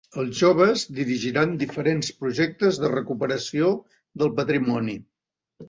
Els 0.21 0.37
joves 0.37 0.85
dirigiran 0.99 1.53
diferents 1.65 2.09
projectes 2.23 2.81
de 2.85 2.91
recuperació 2.95 3.73
del 4.25 4.35
patrimoni. 4.43 5.01